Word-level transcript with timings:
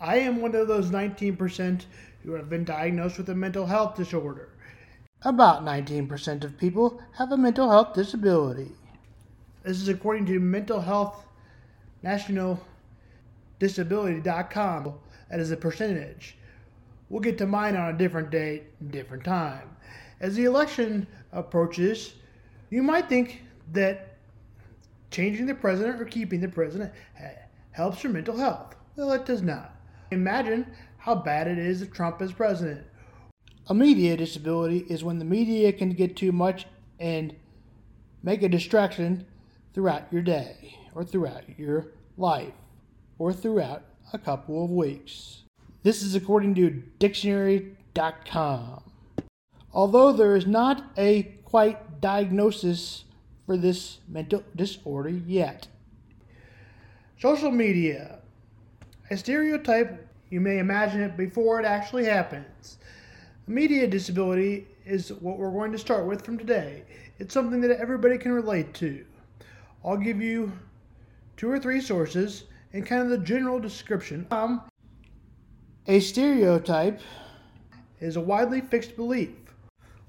one 0.00 0.54
of 0.54 0.68
those 0.68 0.90
19% 0.90 1.84
who 2.24 2.32
have 2.32 2.48
been 2.48 2.64
diagnosed 2.64 3.18
with 3.18 3.28
a 3.28 3.34
mental 3.34 3.66
health 3.66 3.96
disorder. 3.96 4.48
About 5.22 5.64
19% 5.64 6.44
of 6.44 6.56
people 6.56 7.02
have 7.18 7.32
a 7.32 7.36
mental 7.36 7.70
health 7.70 7.94
disability. 7.94 8.72
This 9.62 9.80
is 9.80 9.88
according 9.88 10.24
to 10.26 10.40
Mental 10.40 10.80
Health 10.80 11.26
National 12.02 12.58
Disability.com. 13.58 14.94
That 15.30 15.40
is 15.40 15.50
a 15.50 15.56
percentage. 15.56 16.36
We'll 17.10 17.20
get 17.20 17.36
to 17.38 17.46
mine 17.46 17.76
on 17.76 17.94
a 17.94 17.98
different 17.98 18.30
date, 18.30 18.90
different 18.90 19.24
time. 19.24 19.76
As 20.20 20.34
the 20.34 20.44
election 20.44 21.06
approaches, 21.32 22.14
you 22.70 22.82
might 22.82 23.08
think 23.08 23.42
that 23.72 24.16
changing 25.10 25.46
the 25.46 25.54
president 25.54 26.00
or 26.00 26.06
keeping 26.06 26.40
the 26.40 26.48
president 26.48 26.92
eh, 27.18 27.32
helps 27.72 28.02
your 28.02 28.12
mental 28.12 28.36
health. 28.36 28.74
Well, 28.96 29.12
it 29.12 29.26
does 29.26 29.42
not. 29.42 29.79
Imagine 30.10 30.66
how 30.98 31.14
bad 31.14 31.46
it 31.46 31.58
is 31.58 31.82
if 31.82 31.92
Trump 31.92 32.20
is 32.20 32.32
president. 32.32 32.86
A 33.68 33.74
media 33.74 34.16
disability 34.16 34.78
is 34.88 35.04
when 35.04 35.18
the 35.18 35.24
media 35.24 35.72
can 35.72 35.90
get 35.90 36.16
too 36.16 36.32
much 36.32 36.66
and 36.98 37.34
make 38.22 38.42
a 38.42 38.48
distraction 38.48 39.24
throughout 39.72 40.12
your 40.12 40.22
day 40.22 40.76
or 40.94 41.04
throughout 41.04 41.44
your 41.58 41.92
life 42.16 42.52
or 43.18 43.32
throughout 43.32 43.84
a 44.12 44.18
couple 44.18 44.64
of 44.64 44.70
weeks. 44.70 45.42
This 45.82 46.02
is 46.02 46.14
according 46.14 46.56
to 46.56 46.82
dictionary.com. 46.98 48.82
Although 49.72 50.12
there 50.12 50.34
is 50.34 50.46
not 50.46 50.84
a 50.98 51.22
quite 51.44 52.00
diagnosis 52.00 53.04
for 53.46 53.56
this 53.56 53.98
mental 54.08 54.42
disorder 54.56 55.10
yet. 55.10 55.68
Social 57.18 57.50
media. 57.50 58.19
A 59.12 59.16
stereotype, 59.16 60.06
you 60.28 60.40
may 60.40 60.58
imagine 60.58 61.00
it 61.00 61.16
before 61.16 61.58
it 61.58 61.66
actually 61.66 62.04
happens. 62.04 62.78
Media 63.48 63.88
disability 63.88 64.68
is 64.86 65.12
what 65.14 65.36
we're 65.36 65.50
going 65.50 65.72
to 65.72 65.78
start 65.78 66.06
with 66.06 66.24
from 66.24 66.38
today. 66.38 66.84
It's 67.18 67.34
something 67.34 67.60
that 67.62 67.80
everybody 67.80 68.18
can 68.18 68.30
relate 68.30 68.72
to. 68.74 69.04
I'll 69.84 69.96
give 69.96 70.22
you 70.22 70.52
two 71.36 71.50
or 71.50 71.58
three 71.58 71.80
sources 71.80 72.44
and 72.72 72.86
kind 72.86 73.02
of 73.02 73.10
the 73.10 73.18
general 73.18 73.58
description. 73.58 74.28
Um, 74.30 74.62
a 75.88 75.98
stereotype 75.98 77.00
is 77.98 78.14
a 78.14 78.20
widely 78.20 78.60
fixed 78.60 78.94
belief. 78.94 79.30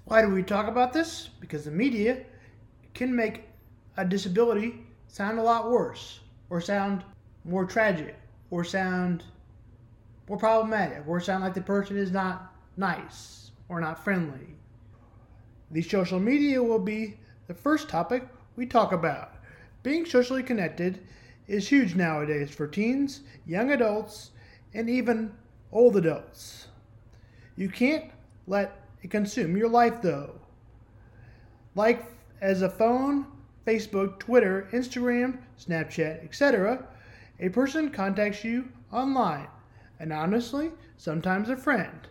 Why 0.05 0.21
do 0.21 0.29
we 0.29 0.43
talk 0.43 0.67
about 0.67 0.93
this? 0.93 1.29
Because 1.39 1.65
the 1.65 1.71
media 1.71 2.23
can 2.93 3.15
make 3.15 3.45
a 3.97 4.05
disability 4.05 4.85
sound 5.07 5.39
a 5.39 5.43
lot 5.43 5.71
worse, 5.71 6.19
or 6.51 6.61
sound 6.61 7.03
more 7.45 7.65
tragic, 7.65 8.15
or 8.51 8.63
sound 8.63 9.23
more 10.29 10.37
problematic, 10.37 11.03
or 11.07 11.19
sound 11.19 11.43
like 11.43 11.55
the 11.55 11.61
person 11.61 11.97
is 11.97 12.11
not 12.11 12.53
nice 12.77 13.51
or 13.67 13.81
not 13.81 14.03
friendly. 14.03 14.55
The 15.71 15.81
social 15.81 16.19
media 16.19 16.61
will 16.61 16.79
be 16.79 17.17
the 17.47 17.53
first 17.53 17.89
topic 17.89 18.27
we 18.55 18.65
talk 18.65 18.91
about. 18.91 19.33
Being 19.83 20.05
socially 20.05 20.43
connected 20.43 20.99
is 21.47 21.67
huge 21.67 21.95
nowadays 21.95 22.51
for 22.51 22.67
teens, 22.67 23.21
young 23.45 23.71
adults, 23.71 24.31
and 24.73 24.89
even 24.89 25.33
old 25.71 25.97
adults. 25.97 26.67
You 27.55 27.69
can't 27.69 28.05
let 28.47 28.79
it 29.01 29.09
consume 29.09 29.57
your 29.57 29.69
life 29.69 30.01
though. 30.01 30.39
Like 31.75 32.05
as 32.41 32.61
a 32.61 32.69
phone, 32.69 33.25
Facebook, 33.65 34.19
Twitter, 34.19 34.67
Instagram, 34.71 35.39
Snapchat, 35.59 36.23
etc., 36.23 36.85
a 37.41 37.49
person 37.49 37.89
contacts 37.89 38.43
you 38.43 38.69
online, 38.93 39.47
anonymously, 39.99 40.71
sometimes 40.97 41.49
a 41.49 41.57
friend. 41.57 42.07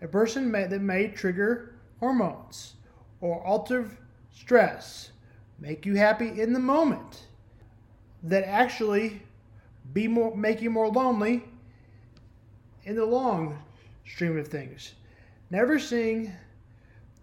A 0.00 0.08
person 0.08 0.50
may, 0.50 0.66
that 0.66 0.80
may 0.80 1.08
trigger 1.08 1.74
hormones 2.00 2.74
or 3.20 3.44
alter 3.44 3.88
stress 4.32 5.12
make 5.58 5.86
you 5.86 5.94
happy 5.94 6.40
in 6.40 6.52
the 6.52 6.58
moment, 6.58 7.26
that 8.22 8.44
actually 8.44 9.22
be 9.92 10.08
more 10.08 10.34
make 10.34 10.62
you 10.62 10.70
more 10.70 10.88
lonely 10.88 11.44
in 12.84 12.96
the 12.96 13.04
long 13.04 13.62
stream 14.06 14.38
of 14.38 14.48
things. 14.48 14.94
Never 15.50 15.78
seeing 15.78 16.32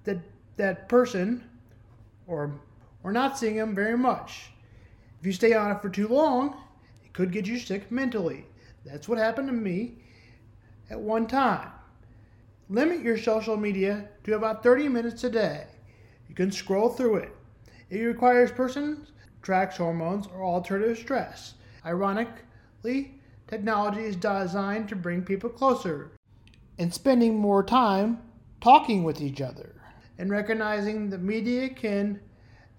that 0.03 0.19
that 0.57 0.87
person 0.87 1.43
or 2.27 2.53
or 3.03 3.11
not 3.11 3.37
seeing 3.37 3.57
them 3.57 3.73
very 3.73 3.97
much. 3.97 4.51
If 5.19 5.25
you 5.25 5.33
stay 5.33 5.53
on 5.53 5.71
it 5.71 5.81
for 5.81 5.89
too 5.89 6.07
long, 6.07 6.55
could 7.13 7.31
get 7.31 7.47
you 7.47 7.59
sick 7.59 7.91
mentally. 7.91 8.45
That's 8.85 9.07
what 9.07 9.17
happened 9.17 9.47
to 9.47 9.53
me 9.53 9.95
at 10.89 10.99
one 10.99 11.27
time. 11.27 11.69
Limit 12.69 13.01
your 13.01 13.17
social 13.17 13.57
media 13.57 14.09
to 14.23 14.35
about 14.35 14.63
30 14.63 14.87
minutes 14.89 15.23
a 15.23 15.29
day. 15.29 15.67
You 16.29 16.35
can 16.35 16.51
scroll 16.51 16.89
through 16.89 17.17
it. 17.17 17.35
It 17.89 17.99
requires 17.99 18.51
persons 18.51 19.11
tracks 19.41 19.77
hormones 19.77 20.27
or 20.27 20.43
alternative 20.43 20.97
stress. 20.97 21.55
Ironically, 21.85 23.19
technology 23.47 24.01
is 24.01 24.15
designed 24.15 24.87
to 24.89 24.95
bring 24.95 25.23
people 25.23 25.49
closer 25.49 26.11
and 26.77 26.93
spending 26.93 27.37
more 27.37 27.63
time 27.63 28.21
talking 28.61 29.03
with 29.03 29.19
each 29.21 29.41
other. 29.41 29.75
And 30.17 30.29
recognizing 30.29 31.09
the 31.09 31.17
media 31.17 31.69
can 31.69 32.19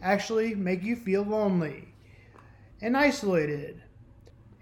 actually 0.00 0.54
make 0.54 0.82
you 0.82 0.97
feel 0.97 1.22
lonely 1.22 1.88
and 2.81 2.97
isolated 2.97 3.81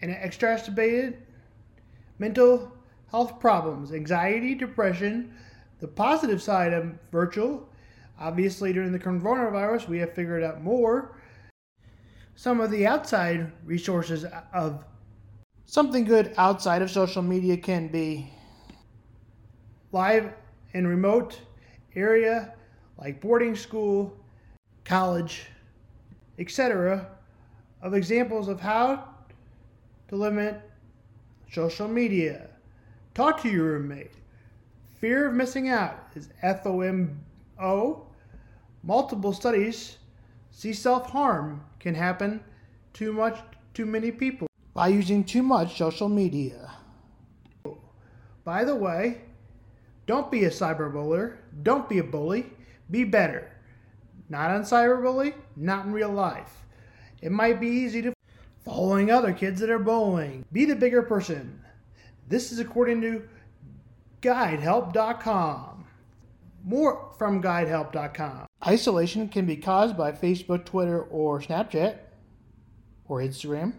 and 0.03 0.11
exacerbated 0.11 1.23
mental 2.19 2.73
health 3.11 3.41
problems, 3.41 3.93
anxiety, 3.93 4.55
depression. 4.55 5.35
The 5.81 5.89
positive 5.89 6.43
side 6.43 6.73
of 6.73 6.99
virtual 7.11 7.71
Obviously, 8.21 8.75
during 8.75 8.93
the 8.93 8.99
coronavirus, 8.99 9.89
we 9.89 9.99
have 9.99 10.13
figured 10.13 10.43
out 10.43 10.63
more. 10.63 11.17
Some 12.37 12.61
of 12.61 12.71
the 12.71 12.87
outside 12.87 13.51
resources 13.65 14.27
of 14.53 14.85
something 15.65 16.05
good 16.05 16.35
outside 16.37 16.83
of 16.83 16.91
social 16.91 17.23
media 17.23 17.57
can 17.57 17.89
be 17.89 18.31
live 19.91 20.35
and 20.75 20.87
remote 20.87 21.41
area 21.97 22.53
like 22.99 23.23
boarding 23.23 23.57
school, 23.57 24.15
college, 24.85 25.47
etc., 26.39 27.07
of 27.81 27.95
examples 27.95 28.49
of 28.49 28.61
how 28.61 29.10
to 30.11 30.17
limit 30.17 30.61
social 31.51 31.89
media. 31.89 32.49
Talk 33.15 33.41
to 33.43 33.49
your 33.49 33.79
roommate. 33.79 34.11
Fear 35.01 35.29
of 35.29 35.35
missing 35.35 35.69
out 35.69 36.09
is 36.15 36.29
FOMO 36.43 38.07
multiple 38.83 39.33
studies 39.33 39.99
see 40.51 40.73
self 40.73 41.11
harm 41.11 41.63
can 41.79 41.95
happen 41.95 42.43
too 42.93 43.13
much 43.13 43.39
too 43.75 43.87
many 43.87 44.11
people 44.11 44.49
by 44.75 44.89
using 44.89 45.23
too 45.23 45.43
much 45.43 45.79
social 45.79 46.09
media. 46.09 46.73
By 48.45 48.65
the 48.65 48.75
way, 48.75 49.21
don't 50.07 50.31
be 50.31 50.45
a 50.45 50.51
cyberbully. 50.51 51.37
Don't 51.63 51.89
be 51.89 51.99
a 51.99 52.05
bully. 52.05 52.47
Be 52.91 53.05
better. 53.05 53.53
Not 54.29 54.51
on 54.51 54.63
cyberbully, 54.63 55.35
not 55.57 55.87
in 55.87 55.93
real 55.93 56.11
life. 56.11 56.65
It 57.23 57.31
might 57.31 57.61
be 57.61 57.69
easy 57.69 58.03
to 58.03 58.13
following 58.65 59.11
other 59.11 59.33
kids 59.33 59.61
that 59.61 59.71
are 59.71 59.79
bullying. 59.79 60.45
Be 60.53 60.65
the 60.65 60.77
bigger 60.77 61.03
person. 61.03 61.61
This 62.29 62.53
is 62.53 62.59
according 62.59 63.01
to 63.03 63.29
guidehelp.com. 64.23 65.85
More 66.65 67.13
from 67.19 67.43
guidehelp.com. 67.43 68.47
Isolation 68.67 69.29
can 69.29 69.47
be 69.47 69.57
caused 69.57 69.97
by 69.97 70.13
Facebook, 70.13 70.65
Twitter, 70.65 71.03
or 71.03 71.41
Snapchat, 71.41 71.97
or 73.09 73.21
Instagram. 73.21 73.73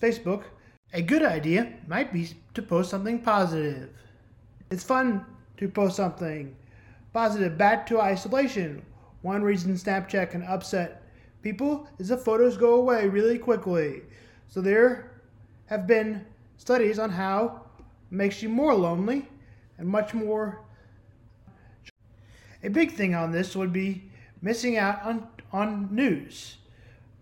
Facebook, 0.00 0.44
a 0.92 1.02
good 1.02 1.22
idea 1.22 1.74
might 1.86 2.12
be 2.12 2.30
to 2.54 2.62
post 2.62 2.90
something 2.90 3.20
positive. 3.20 3.90
It's 4.70 4.84
fun 4.84 5.24
to 5.58 5.68
post 5.68 5.96
something 5.96 6.56
positive 7.12 7.58
back 7.58 7.86
to 7.88 8.00
isolation. 8.00 8.82
One 9.22 9.42
reason 9.42 9.74
Snapchat 9.74 10.30
can 10.30 10.42
upset 10.44 10.97
people 11.42 11.88
is 11.98 12.08
the 12.08 12.16
photos 12.16 12.56
go 12.56 12.74
away 12.74 13.08
really 13.08 13.38
quickly. 13.38 14.02
So 14.48 14.60
there 14.60 15.22
have 15.66 15.86
been 15.86 16.24
studies 16.56 16.98
on 16.98 17.10
how 17.10 17.62
it 17.78 17.84
makes 18.10 18.42
you 18.42 18.48
more 18.48 18.74
lonely 18.74 19.28
and 19.78 19.86
much 19.86 20.14
more 20.14 20.60
a 22.62 22.68
big 22.68 22.92
thing 22.92 23.14
on 23.14 23.30
this 23.30 23.54
would 23.54 23.72
be 23.72 24.10
missing 24.42 24.76
out 24.76 25.02
on, 25.02 25.28
on 25.52 25.88
news, 25.94 26.56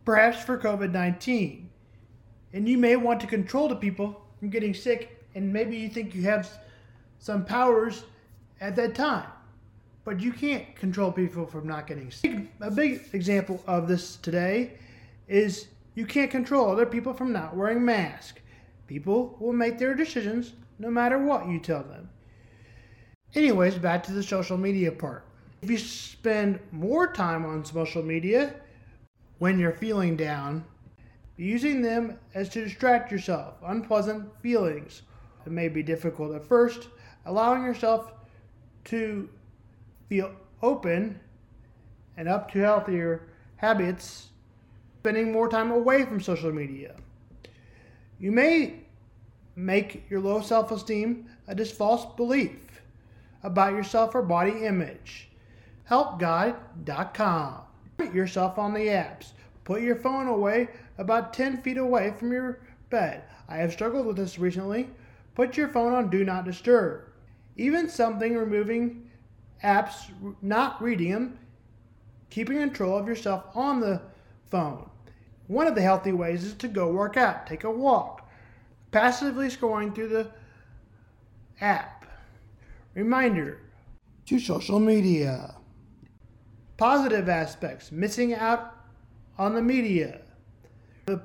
perhaps 0.04 0.42
for 0.42 0.58
COVID 0.58 0.92
19. 0.92 1.68
And 2.52 2.68
you 2.68 2.78
may 2.78 2.96
want 2.96 3.20
to 3.20 3.26
control 3.26 3.68
the 3.68 3.76
people 3.76 4.24
from 4.38 4.48
getting 4.48 4.72
sick, 4.72 5.24
and 5.34 5.52
maybe 5.52 5.76
you 5.76 5.88
think 5.88 6.14
you 6.14 6.22
have 6.22 6.48
some 7.18 7.44
powers 7.44 8.04
at 8.60 8.76
that 8.76 8.94
time. 8.94 9.26
But 10.06 10.20
you 10.20 10.32
can't 10.32 10.72
control 10.76 11.10
people 11.10 11.46
from 11.46 11.66
not 11.66 11.88
getting 11.88 12.12
sick. 12.12 12.46
A 12.60 12.70
big 12.70 13.02
example 13.12 13.60
of 13.66 13.88
this 13.88 14.14
today 14.14 14.74
is 15.26 15.66
you 15.96 16.06
can't 16.06 16.30
control 16.30 16.70
other 16.70 16.86
people 16.86 17.12
from 17.12 17.32
not 17.32 17.56
wearing 17.56 17.84
masks. 17.84 18.40
People 18.86 19.36
will 19.40 19.52
make 19.52 19.80
their 19.80 19.96
decisions 19.96 20.52
no 20.78 20.92
matter 20.92 21.18
what 21.18 21.48
you 21.48 21.58
tell 21.58 21.82
them. 21.82 22.08
Anyways, 23.34 23.74
back 23.78 24.04
to 24.04 24.12
the 24.12 24.22
social 24.22 24.56
media 24.56 24.92
part. 24.92 25.26
If 25.60 25.70
you 25.70 25.78
spend 25.78 26.60
more 26.70 27.12
time 27.12 27.44
on 27.44 27.64
social 27.64 28.04
media 28.04 28.54
when 29.40 29.58
you're 29.58 29.72
feeling 29.72 30.16
down, 30.16 30.64
using 31.36 31.82
them 31.82 32.16
as 32.32 32.48
to 32.50 32.62
distract 32.62 33.10
yourself, 33.10 33.54
unpleasant 33.64 34.30
feelings. 34.40 35.02
It 35.44 35.50
may 35.50 35.68
be 35.68 35.82
difficult 35.82 36.32
at 36.36 36.46
first, 36.46 36.86
allowing 37.24 37.64
yourself 37.64 38.12
to 38.84 39.28
feel 40.08 40.32
open 40.62 41.20
and 42.16 42.28
up 42.28 42.50
to 42.52 42.58
healthier 42.58 43.28
habits, 43.56 44.28
spending 44.98 45.32
more 45.32 45.48
time 45.48 45.70
away 45.70 46.04
from 46.04 46.20
social 46.20 46.52
media. 46.52 46.94
You 48.18 48.32
may 48.32 48.80
make 49.54 50.08
your 50.10 50.20
low 50.20 50.40
self 50.40 50.70
esteem 50.70 51.28
a 51.46 51.54
just 51.54 51.74
false 51.74 52.06
belief 52.16 52.82
about 53.42 53.72
yourself 53.72 54.14
or 54.14 54.22
body 54.22 54.64
image. 54.64 55.28
HelpGuide.com. 55.88 57.60
Put 57.96 58.12
yourself 58.12 58.58
on 58.58 58.74
the 58.74 58.86
apps. 58.88 59.32
Put 59.64 59.82
your 59.82 59.96
phone 59.96 60.26
away 60.26 60.68
about 60.98 61.32
10 61.32 61.62
feet 61.62 61.76
away 61.76 62.12
from 62.18 62.32
your 62.32 62.60
bed. 62.90 63.22
I 63.48 63.56
have 63.58 63.72
struggled 63.72 64.06
with 64.06 64.16
this 64.16 64.38
recently. 64.38 64.88
Put 65.34 65.56
your 65.56 65.68
phone 65.68 65.92
on 65.92 66.10
Do 66.10 66.24
Not 66.24 66.44
Disturb. 66.44 67.02
Even 67.56 67.88
something 67.88 68.36
removing 68.36 69.05
apps, 69.62 70.10
not 70.42 70.82
reading 70.82 71.12
them, 71.12 71.38
keeping 72.30 72.58
control 72.58 72.98
of 72.98 73.06
yourself 73.06 73.44
on 73.54 73.80
the 73.80 74.00
phone. 74.50 74.88
One 75.46 75.66
of 75.66 75.74
the 75.74 75.82
healthy 75.82 76.12
ways 76.12 76.44
is 76.44 76.54
to 76.54 76.68
go 76.68 76.90
work 76.90 77.16
out, 77.16 77.46
take 77.46 77.64
a 77.64 77.70
walk, 77.70 78.28
passively 78.90 79.48
scrolling 79.48 79.94
through 79.94 80.08
the 80.08 80.30
app. 81.60 82.04
Reminder 82.94 83.60
to 84.26 84.38
social 84.38 84.80
media. 84.80 85.54
Positive 86.76 87.28
aspects 87.28 87.92
missing 87.92 88.34
out 88.34 88.74
on 89.38 89.54
the 89.54 89.62
media. 89.62 90.20
The, 91.06 91.22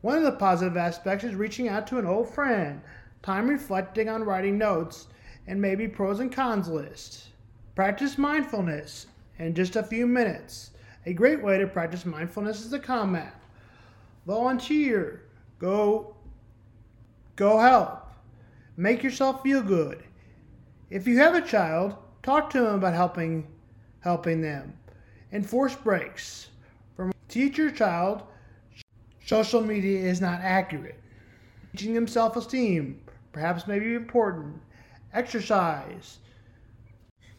one 0.00 0.16
of 0.16 0.24
the 0.24 0.32
positive 0.32 0.76
aspects 0.76 1.24
is 1.24 1.34
reaching 1.34 1.68
out 1.68 1.86
to 1.88 1.98
an 1.98 2.06
old 2.06 2.28
friend, 2.28 2.80
time 3.22 3.48
reflecting 3.48 4.08
on 4.08 4.22
writing 4.22 4.56
notes, 4.56 5.08
and 5.46 5.60
maybe 5.60 5.88
pros 5.88 6.20
and 6.20 6.32
cons 6.32 6.68
list. 6.68 7.30
Practice 7.74 8.18
mindfulness 8.18 9.06
in 9.38 9.52
just 9.52 9.74
a 9.74 9.82
few 9.82 10.06
minutes. 10.06 10.70
A 11.06 11.12
great 11.12 11.42
way 11.42 11.58
to 11.58 11.66
practice 11.66 12.06
mindfulness 12.06 12.60
is 12.60 12.70
the 12.70 12.78
Calm 12.78 13.16
app. 13.16 13.42
Volunteer. 14.26 15.22
Go 15.58 16.14
go 17.34 17.58
help. 17.58 18.12
Make 18.76 19.02
yourself 19.02 19.42
feel 19.42 19.60
good. 19.60 20.04
If 20.88 21.08
you 21.08 21.18
have 21.18 21.34
a 21.34 21.40
child, 21.40 21.96
talk 22.22 22.48
to 22.50 22.60
them 22.60 22.76
about 22.76 22.94
helping 22.94 23.48
helping 24.00 24.40
them. 24.40 24.74
Enforce 25.32 25.74
breaks. 25.74 26.50
From 26.96 27.12
teach 27.28 27.58
your 27.58 27.72
child 27.72 28.22
social 29.26 29.60
media 29.60 29.98
is 29.98 30.20
not 30.20 30.40
accurate. 30.42 31.00
Teaching 31.72 31.94
them 31.94 32.06
self-esteem, 32.06 33.00
perhaps 33.32 33.66
may 33.66 33.80
be 33.80 33.94
important. 33.94 34.60
Exercise 35.12 36.18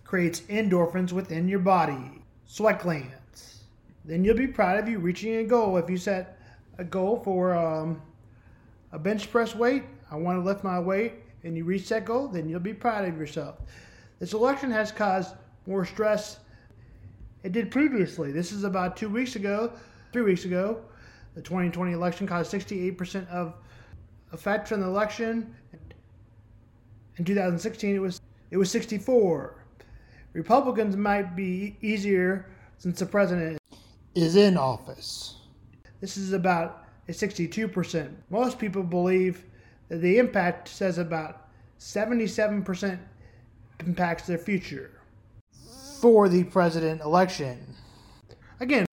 creates 0.05 0.41
endorphins 0.41 1.11
within 1.11 1.49
your 1.49 1.59
body, 1.59 2.23
sweat 2.45 2.81
glands. 2.81 3.63
Then 4.05 4.23
you'll 4.23 4.37
be 4.37 4.47
proud 4.47 4.79
of 4.79 4.87
you 4.87 4.99
reaching 4.99 5.35
a 5.35 5.43
goal. 5.43 5.75
If 5.77 5.89
you 5.89 5.97
set 5.97 6.39
a 6.77 6.83
goal 6.83 7.19
for 7.23 7.53
um, 7.53 8.01
a 8.91 8.99
bench 8.99 9.29
press 9.31 9.53
weight, 9.53 9.83
I 10.09 10.15
want 10.15 10.39
to 10.39 10.45
lift 10.45 10.63
my 10.63 10.79
weight, 10.79 11.13
and 11.43 11.57
you 11.57 11.65
reach 11.65 11.89
that 11.89 12.05
goal, 12.05 12.27
then 12.27 12.47
you'll 12.47 12.59
be 12.59 12.73
proud 12.73 13.05
of 13.05 13.17
yourself. 13.17 13.57
This 14.19 14.33
election 14.33 14.71
has 14.71 14.91
caused 14.91 15.35
more 15.67 15.83
stress 15.83 16.39
it 17.45 17.51
did 17.51 17.69
previously. 17.69 18.31
This 18.31 18.51
is 18.51 18.63
about 18.63 18.97
two 18.97 19.07
weeks 19.07 19.35
ago, 19.35 19.71
three 20.11 20.23
weeks 20.23 20.45
ago. 20.45 20.81
The 21.35 21.43
2020 21.43 21.91
election 21.91 22.25
caused 22.25 22.51
68% 22.51 23.29
of 23.29 23.53
effect 24.31 24.67
from 24.67 24.81
the 24.81 24.87
election. 24.87 25.53
In 27.17 27.23
2016, 27.23 27.95
it 27.95 27.99
was 27.99 28.19
it 28.49 28.57
was 28.57 28.71
64. 28.71 29.63
Republicans 30.35 30.97
might 30.97 31.33
be 31.33 31.77
easier 31.81 32.45
since 32.77 32.99
the 32.99 33.05
president 33.05 33.57
is 34.15 34.35
in 34.35 34.57
office. 34.57 35.37
This 36.01 36.17
is 36.17 36.33
about 36.33 36.83
a 37.07 37.13
62%. 37.13 38.13
Most 38.29 38.59
people 38.59 38.83
believe 38.83 39.45
that 39.87 40.01
the 40.01 40.17
impact 40.17 40.67
says 40.67 40.97
about 40.97 41.47
77% 41.79 42.99
impacts 43.79 44.27
their 44.27 44.37
future. 44.37 44.91
For 46.01 46.27
the 46.27 46.43
president 46.43 46.99
election. 46.99 47.57
Again, 48.59 48.85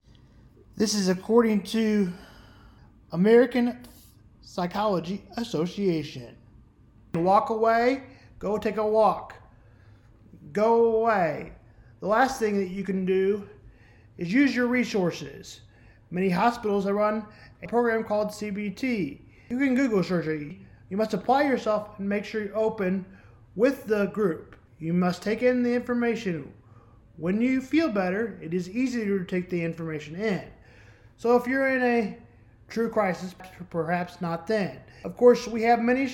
this 0.77 0.93
is 0.93 1.09
according 1.09 1.63
to 1.63 2.11
American 3.11 3.85
Psychology 4.41 5.25
Association. 5.35 6.37
Walk 7.15 7.49
away, 7.49 8.03
go 8.39 8.57
take 8.57 8.77
a 8.77 8.87
walk 8.87 9.35
go 10.53 10.95
away. 10.95 11.51
The 11.99 12.07
last 12.07 12.39
thing 12.39 12.57
that 12.59 12.69
you 12.69 12.83
can 12.83 13.05
do 13.05 13.47
is 14.17 14.31
use 14.31 14.55
your 14.55 14.67
resources. 14.67 15.61
Many 16.11 16.29
hospitals 16.29 16.85
run 16.85 17.25
a 17.63 17.67
program 17.67 18.03
called 18.03 18.29
CBT. 18.29 19.19
You 19.49 19.57
can 19.57 19.75
Google 19.75 20.03
it. 20.03 20.57
You 20.89 20.97
must 20.97 21.13
apply 21.13 21.43
yourself 21.43 21.97
and 21.97 22.07
make 22.07 22.23
sure 22.23 22.43
you 22.43 22.53
open 22.53 23.05
with 23.55 23.85
the 23.85 24.05
group. 24.07 24.55
You 24.79 24.93
must 24.93 25.23
take 25.23 25.41
in 25.41 25.63
the 25.63 25.73
information. 25.73 26.53
When 27.17 27.41
you 27.41 27.61
feel 27.61 27.89
better, 27.89 28.39
it 28.41 28.53
is 28.53 28.69
easier 28.69 29.19
to 29.19 29.25
take 29.25 29.49
the 29.49 29.63
information 29.63 30.15
in. 30.15 30.43
So 31.17 31.35
if 31.35 31.47
you're 31.47 31.67
in 31.67 31.83
a 31.83 32.17
true 32.67 32.89
crisis, 32.89 33.35
perhaps 33.69 34.19
not 34.21 34.45
then. 34.47 34.79
Of 35.03 35.15
course, 35.17 35.47
we 35.47 35.61
have 35.63 35.79
many 35.79 36.11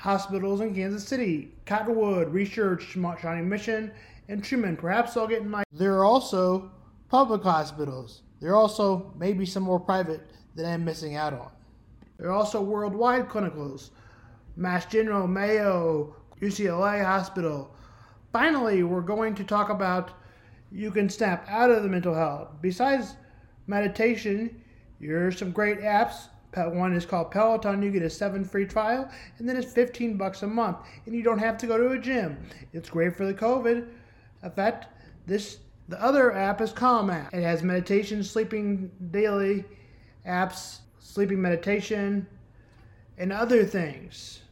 hospitals 0.00 0.62
in 0.62 0.74
Kansas 0.74 1.06
City, 1.06 1.52
Cottonwood, 1.66 2.32
Research, 2.32 2.82
Shawnee 2.94 3.42
Mission, 3.42 3.92
and 4.28 4.42
Truman. 4.42 4.76
Perhaps 4.76 5.16
I'll 5.16 5.26
get 5.26 5.42
in 5.42 5.48
my. 5.48 5.62
There 5.72 5.94
are 5.98 6.04
also 6.04 6.70
public 7.08 7.42
hospitals. 7.42 8.22
There 8.40 8.52
are 8.52 8.56
also 8.56 9.12
maybe 9.18 9.44
some 9.44 9.62
more 9.62 9.78
private 9.78 10.22
that 10.56 10.64
I'm 10.64 10.84
missing 10.84 11.16
out 11.16 11.34
on. 11.34 11.50
There 12.16 12.28
are 12.28 12.34
also 12.34 12.62
worldwide 12.62 13.28
clinicals, 13.28 13.90
Mass 14.56 14.86
General, 14.86 15.26
Mayo, 15.26 16.16
UCLA 16.40 17.04
Hospital. 17.04 17.74
Finally, 18.32 18.82
we're 18.84 19.02
going 19.02 19.34
to 19.34 19.44
talk 19.44 19.68
about 19.68 20.12
you 20.72 20.90
can 20.90 21.10
snap 21.10 21.44
out 21.48 21.70
of 21.70 21.82
the 21.82 21.88
mental 21.88 22.14
health. 22.14 22.48
Besides 22.62 23.16
meditation, 23.66 24.62
here 24.98 25.26
are 25.26 25.32
some 25.32 25.50
great 25.50 25.80
apps 25.80 26.28
one 26.54 26.94
is 26.94 27.06
called 27.06 27.30
Peloton. 27.30 27.82
You 27.82 27.90
get 27.90 28.02
a 28.02 28.10
seven 28.10 28.44
free 28.44 28.66
trial, 28.66 29.10
and 29.38 29.48
then 29.48 29.56
it's 29.56 29.72
15 29.72 30.16
bucks 30.16 30.42
a 30.42 30.46
month, 30.46 30.78
and 31.06 31.14
you 31.14 31.22
don't 31.22 31.38
have 31.38 31.56
to 31.58 31.66
go 31.66 31.76
to 31.76 31.90
a 31.90 31.98
gym. 31.98 32.38
It's 32.72 32.90
great 32.90 33.16
for 33.16 33.26
the 33.26 33.34
COVID 33.34 33.88
effect. 34.42 34.86
This 35.26 35.58
the 35.88 36.00
other 36.00 36.32
app 36.32 36.60
is 36.60 36.72
Calm 36.72 37.10
app. 37.10 37.34
It 37.34 37.42
has 37.42 37.64
meditation, 37.64 38.22
sleeping 38.22 38.92
daily 39.10 39.64
apps, 40.24 40.78
sleeping 41.00 41.42
meditation, 41.42 42.28
and 43.18 43.32
other 43.32 43.64
things. 43.64 44.42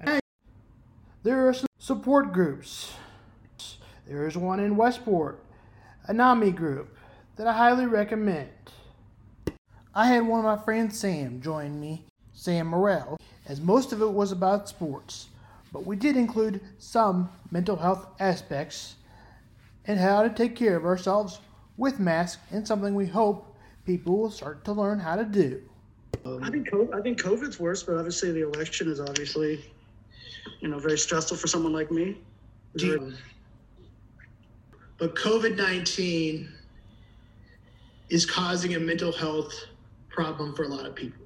And 0.00 0.20
there 1.24 1.48
are 1.48 1.52
some 1.52 1.66
support 1.78 2.32
groups. 2.32 2.92
There 4.06 4.28
is 4.28 4.36
one 4.36 4.60
in 4.60 4.76
Westport, 4.76 5.44
a 6.06 6.12
NAMI 6.12 6.52
group 6.52 6.96
that 7.34 7.48
I 7.48 7.52
highly 7.52 7.86
recommend. 7.86 8.48
I 9.96 10.06
had 10.08 10.26
one 10.26 10.40
of 10.40 10.44
my 10.44 10.62
friends, 10.62 11.00
Sam, 11.00 11.40
join 11.40 11.80
me, 11.80 12.04
Sam 12.34 12.66
Morrell, 12.66 13.18
as 13.46 13.62
most 13.62 13.94
of 13.94 14.02
it 14.02 14.12
was 14.12 14.30
about 14.30 14.68
sports, 14.68 15.28
but 15.72 15.86
we 15.86 15.96
did 15.96 16.18
include 16.18 16.60
some 16.76 17.30
mental 17.50 17.76
health 17.76 18.06
aspects 18.20 18.96
and 19.86 19.98
how 19.98 20.22
to 20.22 20.28
take 20.28 20.54
care 20.54 20.76
of 20.76 20.84
ourselves 20.84 21.40
with 21.78 21.98
masks 21.98 22.42
and 22.50 22.68
something 22.68 22.94
we 22.94 23.06
hope 23.06 23.56
people 23.86 24.18
will 24.18 24.30
start 24.30 24.66
to 24.66 24.72
learn 24.72 24.98
how 24.98 25.16
to 25.16 25.24
do. 25.24 25.62
I 26.42 26.50
think 26.50 26.68
COVID, 26.68 26.94
I 26.94 27.00
think 27.00 27.18
COVID's 27.18 27.58
worse, 27.58 27.82
but 27.82 27.96
obviously 27.96 28.32
the 28.32 28.42
election 28.42 28.92
is 28.92 29.00
obviously, 29.00 29.64
you 30.60 30.68
know, 30.68 30.78
very 30.78 30.98
stressful 30.98 31.38
for 31.38 31.46
someone 31.46 31.72
like 31.72 31.90
me. 31.90 32.18
But 34.98 35.14
COVID 35.14 35.56
nineteen 35.56 36.52
is 38.10 38.26
causing 38.26 38.74
a 38.74 38.78
mental 38.78 39.10
health 39.10 39.54
problem 40.16 40.54
for 40.54 40.64
a 40.64 40.68
lot 40.68 40.86
of 40.86 40.94
people. 40.94 41.24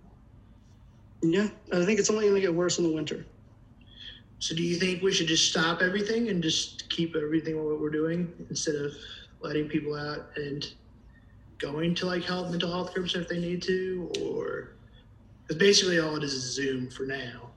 Yeah, 1.22 1.48
I 1.72 1.84
think 1.84 2.00
it's 2.00 2.10
only 2.10 2.24
going 2.24 2.34
to 2.34 2.40
get 2.40 2.52
worse 2.52 2.78
in 2.78 2.84
the 2.84 2.92
winter. 2.92 3.24
So, 4.40 4.54
do 4.54 4.62
you 4.62 4.76
think 4.76 5.02
we 5.02 5.12
should 5.12 5.28
just 5.28 5.48
stop 5.48 5.80
everything 5.80 6.28
and 6.28 6.42
just 6.42 6.88
keep 6.90 7.14
everything 7.14 7.62
what 7.64 7.80
we're 7.80 7.90
doing 7.90 8.32
instead 8.48 8.74
of 8.74 8.92
letting 9.40 9.68
people 9.68 9.94
out 9.94 10.30
and 10.36 10.66
going 11.58 11.94
to 11.94 12.06
like 12.06 12.24
health 12.24 12.50
mental 12.50 12.70
health 12.70 12.94
groups 12.94 13.14
if 13.14 13.28
they 13.28 13.38
need 13.38 13.62
to, 13.62 14.10
or 14.22 14.72
because 15.42 15.58
basically 15.58 16.00
all 16.00 16.16
it 16.16 16.24
is 16.24 16.32
is 16.32 16.54
Zoom 16.54 16.90
for 16.90 17.04
now. 17.04 17.50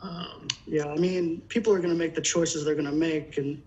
Um, 0.00 0.48
Yeah, 0.66 0.86
I 0.86 0.96
mean, 0.96 1.42
people 1.48 1.72
are 1.72 1.78
going 1.78 1.90
to 1.90 1.98
make 1.98 2.14
the 2.14 2.22
choices 2.22 2.64
they're 2.64 2.74
going 2.74 2.86
to 2.86 2.92
make, 2.92 3.36
and 3.36 3.60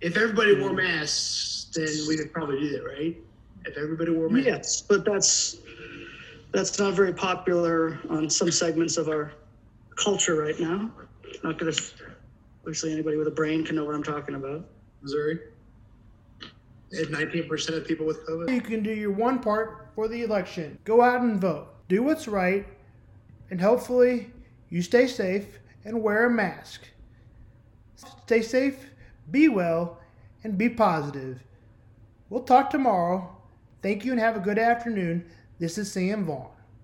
if 0.00 0.16
everybody 0.16 0.58
wore 0.58 0.72
masks, 0.72 1.66
then 1.74 1.88
we 2.08 2.16
could 2.16 2.32
probably 2.32 2.60
do 2.60 2.70
that, 2.70 2.84
right? 2.84 3.16
If 3.66 3.76
everybody 3.76 4.10
wore 4.10 4.28
masks. 4.28 4.46
yes, 4.46 4.82
but 4.82 5.04
that's 5.04 5.58
that's 6.52 6.78
not 6.78 6.94
very 6.94 7.12
popular 7.12 8.00
on 8.08 8.28
some 8.28 8.50
segments 8.50 8.96
of 8.96 9.08
our 9.08 9.32
culture 9.96 10.36
right 10.36 10.58
now. 10.58 10.90
Not 11.44 11.58
going 11.58 11.72
to. 11.72 11.82
Obviously, 12.62 12.92
anybody 12.92 13.16
with 13.16 13.28
a 13.28 13.32
brain 13.32 13.64
can 13.64 13.76
know 13.76 13.84
what 13.84 13.94
I'm 13.94 14.02
talking 14.02 14.34
about. 14.34 14.66
Missouri. 15.02 15.38
If 16.90 17.08
19% 17.08 17.76
of 17.76 17.86
people 17.86 18.04
with 18.04 18.26
COVID. 18.26 18.52
You 18.52 18.60
can 18.60 18.82
do 18.82 18.90
your 18.90 19.12
one 19.12 19.38
part 19.38 19.90
for 19.94 20.08
the 20.08 20.22
election. 20.22 20.78
Go 20.84 21.02
out 21.02 21.20
and 21.20 21.40
vote. 21.40 21.68
Do 21.88 22.02
what's 22.02 22.26
right, 22.26 22.66
and 23.50 23.60
hopefully 23.60 24.30
you 24.70 24.82
stay 24.82 25.06
safe 25.06 25.58
and 25.84 26.02
wear 26.02 26.26
a 26.26 26.30
mask. 26.30 26.82
Stay 28.24 28.42
safe, 28.42 28.86
be 29.30 29.48
well, 29.48 30.00
and 30.44 30.58
be 30.58 30.68
positive. 30.68 31.42
We'll 32.28 32.42
talk 32.42 32.70
tomorrow. 32.70 33.36
Thank 33.82 34.04
you 34.04 34.12
and 34.12 34.20
have 34.20 34.36
a 34.36 34.40
good 34.40 34.58
afternoon. 34.58 35.24
This 35.58 35.78
is 35.78 35.90
Sam 35.90 36.24
Vaughn. 36.24 36.50